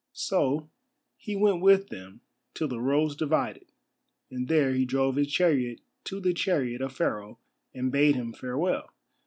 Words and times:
So 0.13 0.67
he 1.15 1.35
went 1.35 1.61
with 1.61 1.89
them 1.89 2.21
till 2.55 2.67
the 2.67 2.81
roads 2.81 3.15
divided, 3.15 3.67
and 4.31 4.47
there 4.47 4.73
he 4.73 4.83
drove 4.83 5.15
his 5.15 5.31
chariot 5.31 5.79
to 6.05 6.19
the 6.19 6.33
chariot 6.33 6.81
of 6.81 6.91
Pharaoh 6.95 7.37
and 7.75 7.91
bade 7.91 8.15
him 8.15 8.33
farewell. 8.33 8.89